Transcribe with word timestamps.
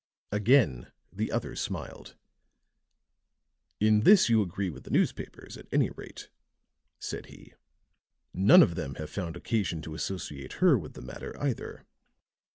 Again 0.31 0.91
the 1.13 1.31
other 1.31 1.55
smiled. 1.55 2.15
"In 3.79 3.99
this 3.99 4.29
you 4.29 4.41
agree 4.41 4.71
with 4.71 4.83
the 4.83 4.89
newspapers, 4.89 5.57
at 5.57 5.67
any 5.71 5.91
rate," 5.91 6.31
said 6.97 7.27
he. 7.27 7.53
"None 8.33 8.63
of 8.63 8.73
them 8.73 8.95
have 8.95 9.11
found 9.11 9.37
occasion 9.37 9.79
to 9.83 9.93
associate 9.93 10.53
her 10.53 10.75
with 10.75 10.93
the 10.93 11.03
matter, 11.03 11.39
either." 11.39 11.85